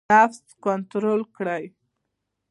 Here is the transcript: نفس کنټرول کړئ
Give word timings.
نفس 0.13 0.41
کنټرول 0.65 1.19
کړئ 1.37 1.63